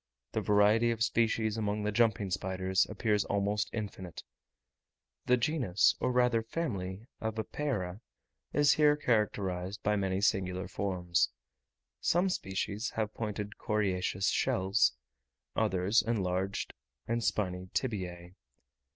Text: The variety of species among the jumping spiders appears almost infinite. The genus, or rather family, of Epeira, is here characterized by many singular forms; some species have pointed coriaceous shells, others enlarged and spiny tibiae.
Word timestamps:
The 0.31 0.41
variety 0.41 0.89
of 0.89 1.03
species 1.03 1.57
among 1.57 1.83
the 1.83 1.91
jumping 1.91 2.31
spiders 2.31 2.87
appears 2.89 3.23
almost 3.25 3.69
infinite. 3.71 4.23
The 5.27 5.37
genus, 5.37 5.93
or 5.99 6.11
rather 6.11 6.41
family, 6.41 7.05
of 7.19 7.37
Epeira, 7.37 8.01
is 8.51 8.71
here 8.73 8.95
characterized 8.97 9.83
by 9.83 9.95
many 9.95 10.19
singular 10.19 10.67
forms; 10.67 11.29
some 11.99 12.29
species 12.29 12.89
have 12.95 13.13
pointed 13.13 13.59
coriaceous 13.59 14.29
shells, 14.31 14.93
others 15.55 16.01
enlarged 16.01 16.73
and 17.07 17.23
spiny 17.23 17.67
tibiae. 17.75 18.33